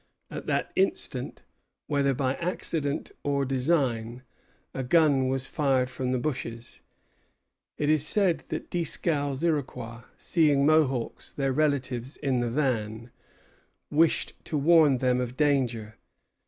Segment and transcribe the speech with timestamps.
[0.31, 1.43] At that instant,
[1.85, 4.23] whether by accident or design,
[4.73, 6.81] a gun was fired from the bushes.
[7.77, 13.11] It is said that Dieskau's Iroquois, seeing Mohawks, their relatives, in the van,
[13.91, 15.97] wished to warn them of danger.